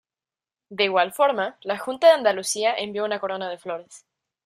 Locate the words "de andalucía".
2.07-2.73